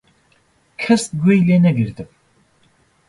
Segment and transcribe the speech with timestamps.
[0.81, 2.09] کەس گوێی لێنەگرتم.